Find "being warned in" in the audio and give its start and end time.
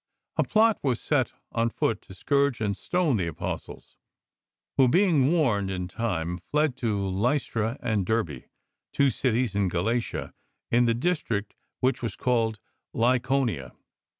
4.87-5.87